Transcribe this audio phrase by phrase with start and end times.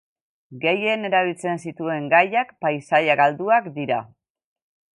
[0.61, 4.01] Gehien erabiltzen zituen gaiak paisaia galduak dira.